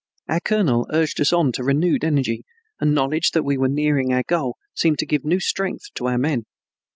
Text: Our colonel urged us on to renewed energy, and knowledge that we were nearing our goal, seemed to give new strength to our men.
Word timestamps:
Our 0.27 0.39
colonel 0.39 0.87
urged 0.91 1.21
us 1.21 1.31
on 1.31 1.51
to 1.51 1.63
renewed 1.63 2.03
energy, 2.03 2.43
and 2.79 2.95
knowledge 2.95 3.29
that 3.33 3.43
we 3.43 3.55
were 3.55 3.67
nearing 3.69 4.11
our 4.11 4.23
goal, 4.25 4.57
seemed 4.73 4.97
to 4.97 5.05
give 5.05 5.23
new 5.23 5.39
strength 5.39 5.85
to 5.93 6.07
our 6.07 6.17
men. 6.17 6.45